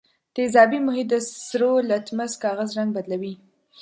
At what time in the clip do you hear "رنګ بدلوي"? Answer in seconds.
2.77-3.33